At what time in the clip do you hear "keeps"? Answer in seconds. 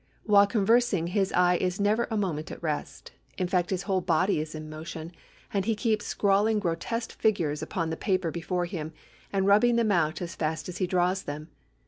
5.75-6.07